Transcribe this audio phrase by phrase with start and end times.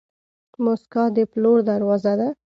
[0.63, 2.27] موسکا د پلور دروازه ده.